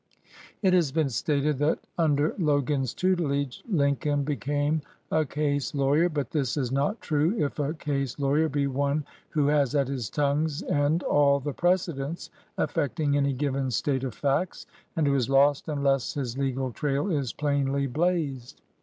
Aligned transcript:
It 0.63 0.73
has 0.73 0.91
been 0.91 1.09
stated 1.11 1.59
that 1.59 1.77
under 1.95 2.33
Logan's 2.39 2.91
tutelage 2.91 3.63
Lincoln 3.69 4.23
became 4.23 4.81
a 5.11 5.25
"case 5.27 5.75
lawyer," 5.75 6.09
but 6.09 6.31
this 6.31 6.57
is 6.57 6.71
not 6.71 7.01
true 7.01 7.35
if 7.37 7.59
a 7.59 7.75
case 7.75 8.17
lawyer 8.17 8.49
be 8.49 8.65
one 8.65 9.05
who 9.29 9.45
has 9.45 9.75
at 9.75 9.87
his 9.87 10.09
tongue's 10.09 10.63
end 10.63 11.03
all 11.03 11.39
the 11.39 11.53
precedents 11.53 12.31
affecting 12.57 13.15
any 13.15 13.33
given 13.33 13.69
state 13.69 14.03
of 14.03 14.15
facts, 14.15 14.65
and 14.95 15.05
who 15.05 15.13
is 15.13 15.29
lost 15.29 15.67
unless 15.67 16.15
his 16.15 16.35
legal 16.35 16.71
trail 16.71 17.07
is 17.11 17.31
plainly 17.31 17.85
blazed. 17.85 18.59